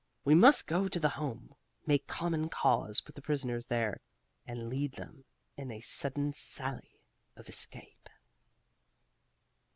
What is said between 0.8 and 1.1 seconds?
to the